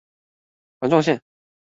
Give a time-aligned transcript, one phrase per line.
[0.79, 1.21] 環狀線